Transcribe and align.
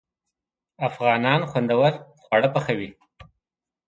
افغانان 0.87 1.41
خوندور 1.51 1.91
خواړه 2.23 2.49
پخوي. 2.55 2.89